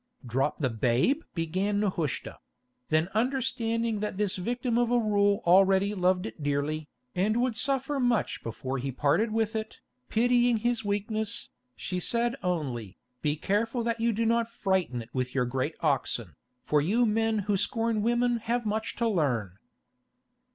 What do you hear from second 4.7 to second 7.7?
of a rule already loved it dearly, and would